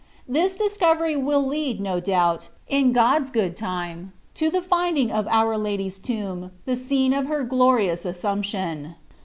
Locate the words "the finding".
4.49-5.11